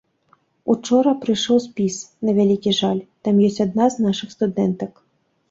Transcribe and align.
Учора 0.73 1.11
прыйшоў 1.25 1.57
спіс, 1.65 1.99
на 2.29 2.35
вялікі 2.39 2.71
жаль, 2.81 3.03
там 3.29 3.35
ёсць 3.51 3.61
адна 3.67 3.85
з 3.99 4.09
нашых 4.09 4.35
студэнтак. 4.39 4.93